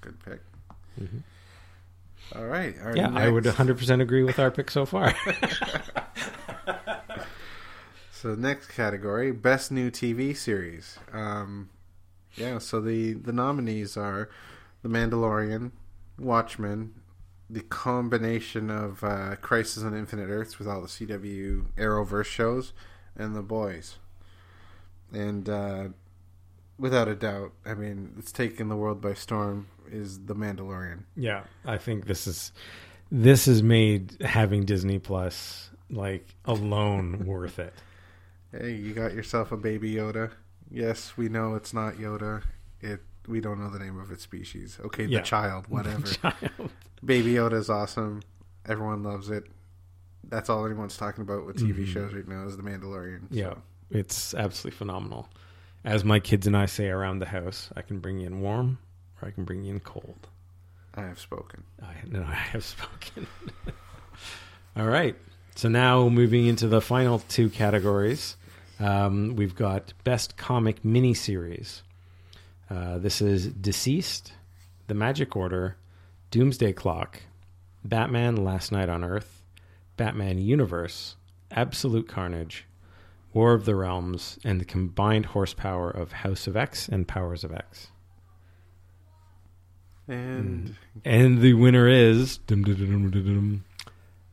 [0.00, 0.40] Good pick.
[1.00, 1.22] Mhm.
[2.36, 2.74] All right.
[2.94, 5.14] Yeah, I would 100% agree with our pick so far.
[8.22, 10.96] So next category, best new TV series.
[11.12, 11.70] Um,
[12.34, 14.30] yeah, so the the nominees are
[14.82, 15.72] The Mandalorian,
[16.18, 16.94] Watchmen,
[17.48, 22.72] the combination of uh, Crisis on Infinite Earths with all the CW Arrowverse shows,
[23.16, 23.96] and The Boys.
[25.12, 25.88] And uh,
[26.78, 29.68] without a doubt, I mean, it's taken the world by storm.
[29.90, 31.00] Is The Mandalorian?
[31.16, 32.52] Yeah, I think this is
[33.10, 37.74] this has made having Disney Plus like alone worth it.
[38.50, 40.30] Hey, you got yourself a baby Yoda.
[40.72, 42.42] Yes, we know it's not Yoda.
[42.80, 44.78] It we don't know the name of its species.
[44.84, 45.18] Okay, Yeah.
[45.20, 46.06] the child, whatever.
[46.06, 46.70] Child.
[47.04, 48.22] baby Yoda is awesome.
[48.66, 49.44] Everyone loves it.
[50.24, 51.86] That's all anyone's talking about with TV Mhm.
[51.86, 53.20] shows right now is the Mandalorian.
[53.22, 53.26] so.
[53.30, 53.54] Yeah,
[53.90, 55.28] it's absolutely phenomenal.
[55.84, 58.78] As my kids and I say around the house, I can bring you in warm
[59.20, 60.28] or I can bring you in cold.
[60.94, 61.64] I have spoken.
[61.82, 63.26] I no, I have spoken.
[64.76, 65.16] All right.
[65.54, 68.36] So now moving into the final two categories,
[68.82, 71.82] um, we've got best comic miniseries.
[72.68, 74.32] Uh, this is Deceased,
[74.88, 75.76] The Magic Order,
[76.30, 77.20] Doomsday Clock,
[77.84, 79.42] Batman: Last Night on Earth,
[79.96, 81.16] Batman Universe,
[81.50, 82.66] Absolute Carnage,
[83.32, 87.52] War of the Realms, and the combined horsepower of House of X and Powers of
[87.52, 87.88] X.
[90.08, 93.64] And And the winner is dum, dum, dum, dum, dum, dum,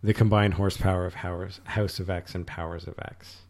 [0.02, 3.44] the combined horsepower of House, House of X and Powers of X.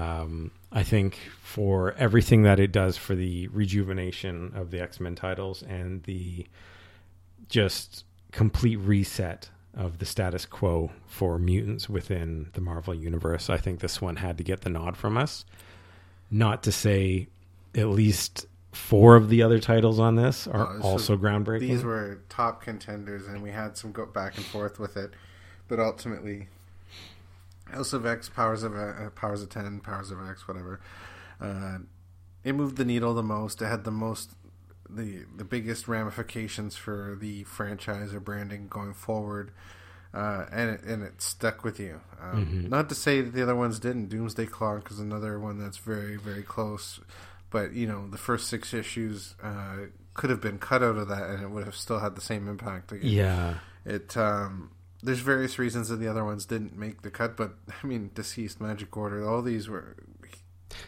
[0.00, 5.14] Um, I think for everything that it does for the rejuvenation of the X Men
[5.14, 6.46] titles and the
[7.48, 13.80] just complete reset of the status quo for mutants within the Marvel universe, I think
[13.80, 15.44] this one had to get the nod from us.
[16.30, 17.28] Not to say
[17.74, 21.60] at least four of the other titles on this are Oh, this also groundbreaking.
[21.60, 25.12] these were top contenders, and we had some go back and forth with it,
[25.68, 26.48] but ultimately,
[27.70, 30.80] House of X, Powers of uh, Powers of Ten, Powers of X, whatever.
[31.40, 31.78] Uh,
[32.44, 33.60] it moved the needle the most.
[33.62, 34.30] It had the most,
[34.88, 39.50] the the biggest ramifications for the franchise or branding going forward,
[40.14, 42.00] uh, and it, and it stuck with you.
[42.20, 42.68] Um, Mhm.
[42.68, 44.08] Not to say that the other ones didn't.
[44.08, 47.00] Doomsday Clock is another one that's very very close,
[47.50, 49.76] but you know the first six issues uh,
[50.14, 52.48] could have been cut out of that, and it would have still had the same
[52.48, 52.90] impact.
[52.92, 53.10] Again.
[53.10, 53.54] yeah,
[53.84, 54.70] It um,
[55.02, 58.60] there's various reasons that the other ones didn't make the cut, but I mean, deceased,
[58.60, 59.96] magic order, all these were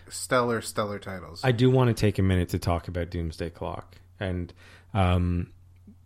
[0.09, 1.40] stellar, stellar titles.
[1.44, 4.53] I do want to take a minute to talk about Doomsday Clock, and
[4.94, 5.53] um,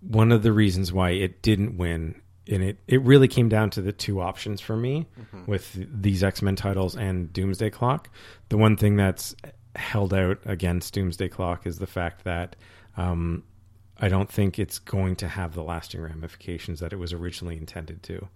[0.00, 3.82] one of the reasons why it didn't win, and it it really came down to
[3.82, 5.50] the two options for me Mm-hmm.
[5.50, 8.08] with these X Men titles and Doomsday Clock.
[8.48, 9.34] The one thing that's
[9.74, 12.56] held out against Doomsday Clock is the fact that.
[12.98, 13.42] Um,
[14.00, 18.02] I don't think it's going to have the lasting ramifications that it was originally intended
[18.04, 18.28] to.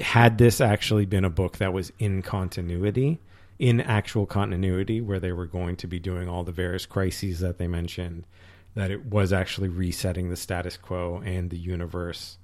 [0.00, 3.20] Had this actually been a book that was in continuity,
[3.58, 7.58] in actual continuity, where they were going to be doing all the various crises that
[7.58, 8.26] they mentioned,
[8.74, 12.38] that it was actually resetting the status quo and the universe,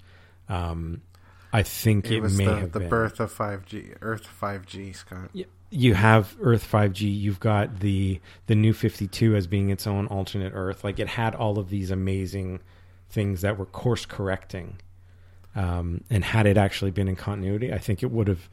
[0.48, 1.02] um,
[1.52, 4.94] I think it, it, was may the, have the been birth of 5G, Earth 5G,
[4.94, 5.30] Scott.
[5.70, 10.52] You have Earth 5G, you've got the the new 52 as being its own alternate
[10.54, 10.84] Earth.
[10.84, 12.60] Like it had all of these amazing
[13.08, 14.78] things that were course correcting.
[15.54, 18.48] Um, and had it actually been in continuity, I think it would have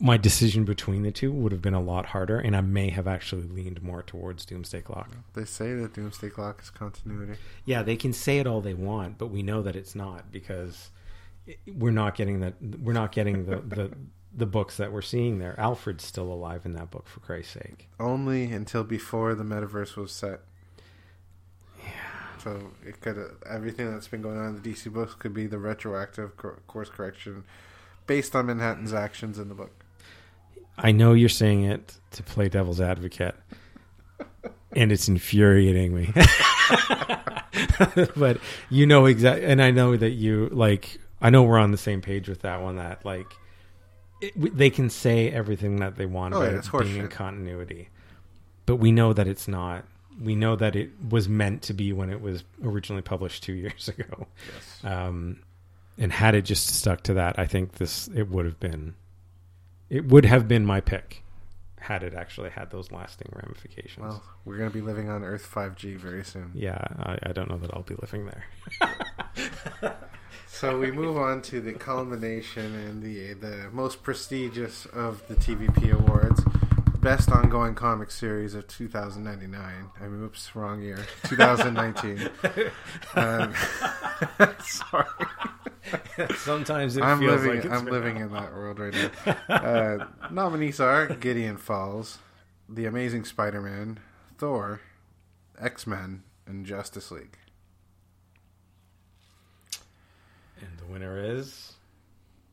[0.00, 3.06] my decision between the two would have been a lot harder, and I may have
[3.06, 5.10] actually leaned more towards Doomsday Clock.
[5.34, 7.34] They say that Doomsday Clock is continuity.
[7.66, 10.90] Yeah, they can say it all they want, but we know that it's not because
[11.66, 12.54] we're not getting that.
[12.80, 13.90] We're not getting the the,
[14.36, 15.58] the books that we're seeing there.
[15.58, 17.88] Alfred's still alive in that book, for Christ's sake.
[18.00, 20.40] Only until before the metaverse was set.
[21.78, 21.90] Yeah.
[22.42, 23.18] So it could
[23.48, 26.32] everything that's been going on in the DC books could be the retroactive
[26.66, 27.44] course correction
[28.06, 29.84] based on Manhattan's actions in the book.
[30.76, 33.36] I know you're saying it to play devil's advocate,
[34.72, 36.12] and it's infuriating me.
[38.16, 38.38] but
[38.70, 40.98] you know exactly, and I know that you like.
[41.20, 42.76] I know we're on the same page with that one.
[42.76, 43.32] That like,
[44.20, 47.88] it, they can say everything that they want Oh, about yeah, it being in continuity,
[48.66, 49.84] but we know that it's not.
[50.22, 53.88] We know that it was meant to be when it was originally published two years
[53.88, 54.26] ago.
[54.54, 54.84] Yes.
[54.84, 55.40] Um,
[55.98, 58.94] and had it just stuck to that, I think this it would have been,
[59.90, 61.22] it would have been my pick,
[61.80, 64.04] had it actually had those lasting ramifications.
[64.04, 66.50] Well, we're going to be living on Earth 5G very soon.
[66.54, 68.44] yeah, I, I don't know that I'll be living there.
[70.54, 75.92] So we move on to the culmination and the the most prestigious of the TVP
[75.92, 76.42] awards,
[77.00, 79.90] best ongoing comic series of 2099.
[80.00, 82.30] I mean, oops, wrong year, 2019.
[83.16, 83.52] um,
[84.64, 85.06] sorry,
[86.36, 87.68] Sometimes it I'm feels living.
[87.68, 88.94] like I'm living in that world right
[89.26, 89.36] now.
[89.54, 92.18] Uh, nominees are Gideon Falls,
[92.68, 93.98] The Amazing Spider-Man,
[94.38, 94.80] Thor,
[95.60, 97.38] X Men, and Justice League.
[100.64, 101.74] And the winner is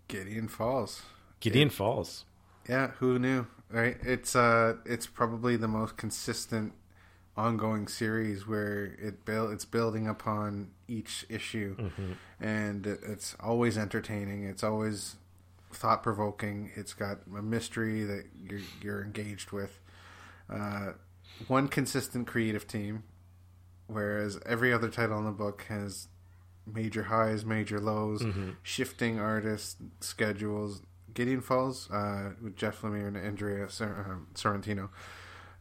[0.08, 1.02] Gideon Falls.
[1.40, 2.26] Gideon Falls.
[2.70, 3.98] Yeah, who knew, right?
[4.04, 6.74] It's uh it's probably the most consistent
[7.38, 12.12] ongoing series where it build it's building upon each issue Mm-hmm.
[12.44, 15.16] and it, it's always entertaining, it's always
[15.74, 19.80] thought provoking, it's got a mystery that you're you're engaged with.
[20.50, 20.92] Uh
[21.48, 23.04] one consistent creative team
[23.88, 26.08] whereas every other title in the book has
[26.66, 28.52] major highs, major lows, Mm-hmm.
[28.64, 30.82] shifting artist schedules.
[31.14, 34.90] Gideon Falls uh, with Jeff Lemire and Andrea Sor- um, Sorrentino.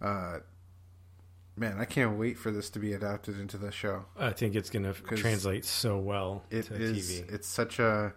[0.00, 0.38] Uh,
[1.56, 4.04] man, I can't wait for this to be adapted into the show.
[4.16, 7.20] I think it's going to translate so well It to is.
[7.22, 7.32] TV.
[7.34, 8.12] It's such a.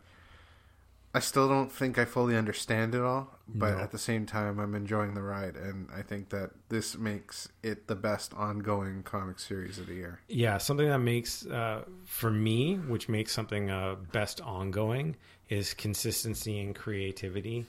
[1.16, 3.84] I still don't think I fully understand it all, but No.
[3.84, 7.86] at the same time, I'm enjoying the ride, and I think that this makes it
[7.88, 10.22] the best ongoing comic series of the year.
[10.28, 15.16] Yeah, something that makes uh, for me, which makes something uh, best ongoing,
[15.50, 17.68] is consistency and creativity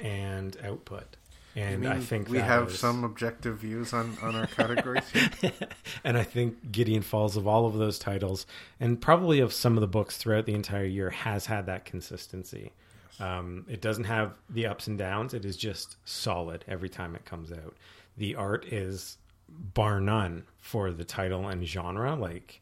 [0.00, 1.16] and output.
[1.54, 5.04] And I, think we have is- some objective views on on our categories.
[6.04, 8.46] and I think Gideon Falls of all of those titles,
[8.80, 12.72] and probably of some of the books throughout the entire year, has had that consistency.
[13.20, 15.34] Um, it doesn't have the ups and downs.
[15.34, 17.76] It is just solid every time it comes out.
[18.16, 22.14] The art is bar none for the title and genre.
[22.14, 22.60] Like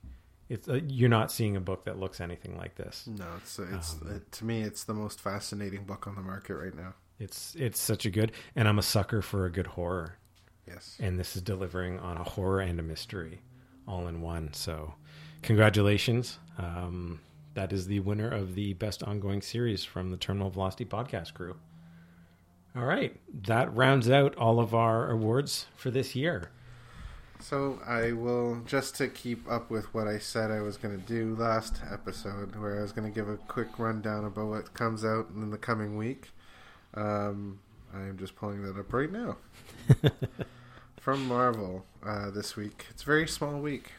[0.48, 3.06] it's uh, you're not seeing a book that looks anything like this.
[3.06, 6.56] No, it's it's Um, it, to me it's the most fascinating book on the market
[6.56, 6.94] right now.
[7.20, 10.16] It's it's such a good, and I'm a sucker for a good horror.
[10.66, 10.96] Yes.
[11.00, 13.40] and this is delivering on a horror and a mystery
[13.88, 14.52] all in one.
[14.52, 14.94] So,
[15.42, 16.38] congratulations.
[16.58, 17.20] Um,
[17.54, 21.56] that is the winner of the best ongoing series from the Terminal Velocity podcast crew.
[22.76, 26.50] All right, that rounds out all of our awards for this year.
[27.40, 31.04] So I will just to keep up with what I said I was going to
[31.06, 35.04] do last episode, where I was going to give a quick rundown about what comes
[35.04, 36.28] out in the coming week.
[36.94, 37.58] Um,
[37.94, 39.36] I am just pulling that up right now
[41.00, 42.86] from Marvel uh, this week.
[42.90, 43.92] It's a very small week.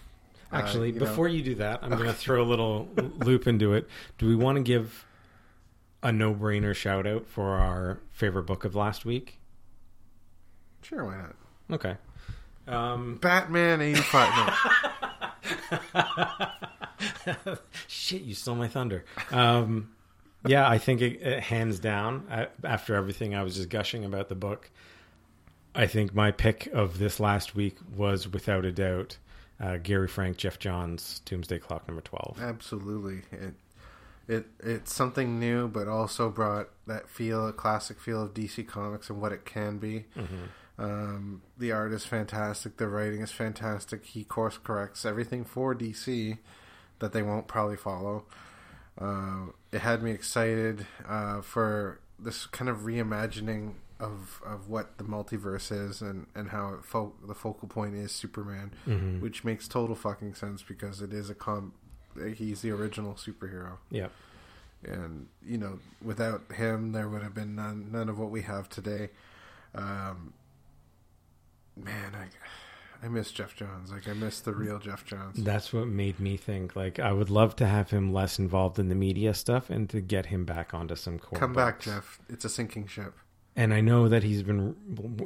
[0.51, 2.89] Uh, Actually, you know- before you do that, I'm going to throw a little
[3.19, 3.87] loop into it.
[4.17, 5.05] Do we want to give
[6.03, 9.37] a no-brainer shout out for our favorite book of last week?
[10.83, 11.35] sure, why not?
[11.71, 11.95] Okay.
[12.67, 14.53] Um, Batman eighty five.
[15.93, 17.55] No.
[17.87, 19.05] shit, you stole my thunder.
[19.31, 19.91] Um,
[20.45, 22.27] yeah, I think it, it, hands down.
[22.29, 24.69] I, after everything I was just gushing about the book,
[25.75, 29.17] I think my pick of this last week was without a doubt
[29.59, 32.37] uh, Gary Frank, Geoff Johns, Doomsday Clock number twelve.
[32.41, 33.53] Absolutely, it
[34.27, 39.09] it it's something new, but also brought that feel, a classic feel of DC Comics
[39.09, 40.05] and what it can be.
[40.17, 40.83] Mm-hmm.
[40.83, 42.77] Um, the art is fantastic.
[42.77, 44.05] The writing is fantastic.
[44.05, 46.39] He course corrects everything for DC
[46.99, 48.25] that they won't probably follow.
[48.97, 55.03] Uh, it had me excited uh, for this kind of reimagining of of what the
[55.03, 59.21] multiverse is and and how fo- the focal point is Superman, Mhm.
[59.21, 61.73] which makes total fucking sense because it is a com.
[62.35, 64.09] He's the original superhero, Yeah.
[64.83, 68.67] and you know, without him, there would have been none none of what we have
[68.69, 69.09] today.
[69.73, 70.33] Um,
[71.77, 72.27] man, I
[73.03, 73.91] I miss Geoff Johns.
[73.91, 75.43] Like I miss the real Geoff Johns.
[75.43, 78.89] That's what made me think like I would love to have him less involved in
[78.89, 81.39] the media stuff and to get him back onto some core.
[81.39, 81.81] Come back.
[81.81, 82.19] Geoff.
[82.29, 83.13] It's a sinking ship.
[83.55, 84.75] And I know that he's been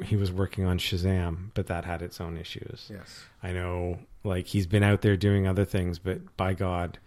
[0.04, 2.90] he was working on Shazam, but that had its own issues.
[2.92, 3.24] Yes.
[3.42, 6.98] I know like he's been out there doing other things, but by God,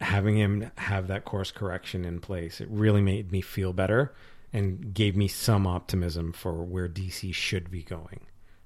[0.00, 4.14] having him have that course correction in place, it really made me feel better
[4.52, 8.20] and gave me some optimism for where DC should be going.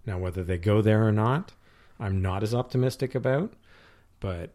[0.07, 1.53] Now, whether they go there or not,
[1.99, 3.55] I'm not as optimistic about,
[4.21, 4.55] but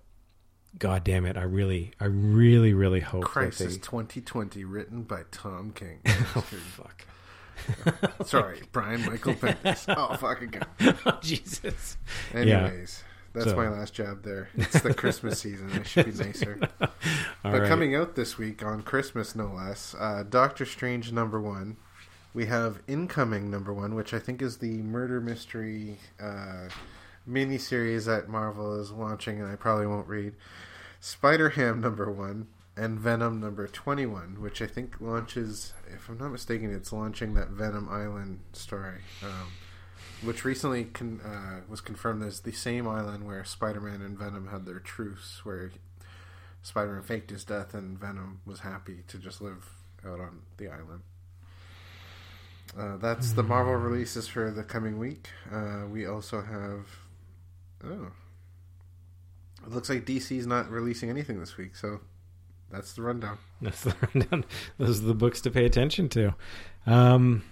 [0.77, 5.71] God damn it, I really, I really, really hope Crisis that 2020, written by Tom
[5.71, 5.99] King.
[6.07, 7.05] oh fuck!
[8.25, 9.85] Sorry, Brian Michael Bendis.
[9.97, 10.97] Oh, fucking God.
[11.05, 11.97] oh, Jesus.
[12.33, 14.49] Anyways, that's So- my last job there.
[14.55, 15.71] It's the Christmas season.
[15.73, 16.59] I should be nicer.
[16.79, 16.91] But
[17.43, 17.67] right.
[17.67, 21.77] coming out this week on Christmas, no less, uh, Doctor Strange number one.
[22.33, 26.69] We have Incoming number one, which I think is the murder mystery uh,
[27.27, 30.35] miniseries that Marvel is launching, and I probably won't read.
[30.99, 36.29] Spider Ham number one, and Venom number 21, which I think launches, if I'm not
[36.29, 39.01] mistaken, it's launching that Venom Island story.
[39.23, 39.51] Um,
[40.21, 44.65] which recently con- uh, was confirmed as the same island where Spider-Man and Venom had
[44.65, 45.71] their truce, where
[46.61, 49.69] Spider-Man faked his death and Venom was happy to just live
[50.05, 51.01] out on the island.
[52.77, 55.29] Uh, that's the Marvel releases for the coming week.
[55.51, 56.85] Uh, we also have.
[57.83, 58.11] Oh.
[59.65, 61.99] It looks like DC's not releasing anything this week, so
[62.71, 63.37] that's the rundown.
[63.61, 64.45] That's the rundown.
[64.77, 66.33] Those are the books to pay attention to.
[66.85, 67.43] Um,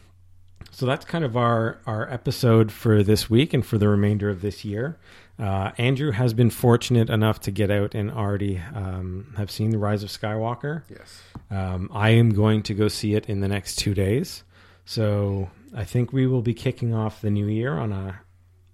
[0.71, 4.41] so that's kind of our our episode for this week and for the remainder of
[4.41, 4.97] this year.
[5.39, 9.77] Uh, Andrew has been fortunate enough to get out and already um, have seen the
[9.77, 10.83] Rise of Skywalker.
[10.89, 11.21] Yes.
[11.51, 14.43] Um, I am going to go see it in the next two days.
[14.87, 18.21] So I think we will be kicking off the new year on a,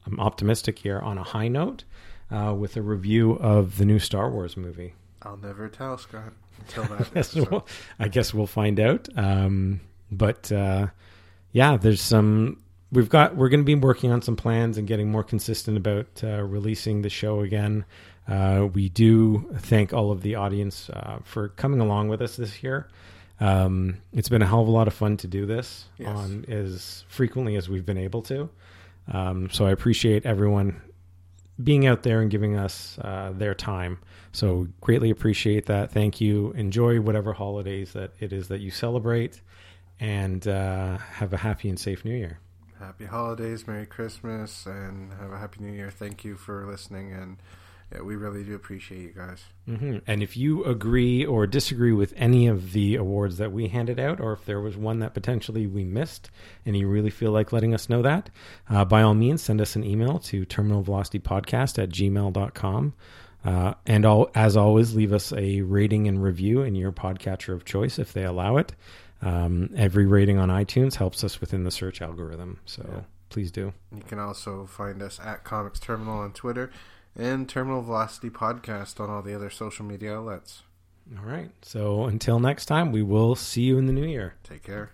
[0.06, 1.86] I'm optimistic here, on a high note
[2.30, 4.94] uh, with a review of the new Star Wars movie.
[5.24, 7.50] I'll never tell, Scott, until that Yes, episode.
[7.50, 9.10] well, I guess we'll find out.
[9.18, 10.88] Um, but uh,
[11.52, 12.62] yeah, there's some.
[12.92, 13.36] We've got.
[13.36, 17.02] We're going to be working on some plans and getting more consistent about uh, releasing
[17.02, 17.86] the show again.
[18.28, 22.62] Uh, we do thank all of the audience uh, for coming along with us this
[22.62, 22.88] year.
[23.44, 26.08] Um, it's been a hell of a lot of fun to do this Yes.
[26.08, 28.50] on as frequently as we've been able to.
[29.12, 30.82] Um, so I appreciate everyone
[31.62, 34.00] being out there and giving us uh, their time.
[34.32, 35.92] So greatly appreciate that.
[35.92, 36.52] Thank you.
[36.54, 39.42] Enjoy whatever holidays that it is that you celebrate,
[40.00, 42.40] and uh, have a happy and safe New Year.
[42.80, 45.92] Happy holidays, Merry Christmas, and have a happy New Year.
[45.92, 47.38] Thank you for listening, and
[47.94, 49.44] yeah, we really do appreciate you guys.
[49.68, 54.00] hmm And if you agree or disagree with any of the awards that we handed
[54.00, 56.30] out, or if there was one that potentially we missed,
[56.66, 58.30] and you really feel like letting us know that,
[58.70, 62.94] uh, by all means, send us an email to terminalvelocitypodcast at gmail.com.
[63.46, 67.66] Uh, and all, as always, leave us a rating and review in your podcatcher of
[67.66, 68.74] choice if they allow it.
[69.22, 72.60] Um, every rating on iTunes helps us within the search algorithm.
[72.66, 73.02] So Yeah.
[73.30, 73.74] please do.
[73.94, 76.72] You can also find us at Comics Terminal on Twitter
[77.16, 80.64] and Terminal Velocity Podcast on all the other social media outlets.
[81.18, 81.52] All right.
[81.62, 84.36] So until next time, we will see you in the new year.
[84.44, 84.92] Take care.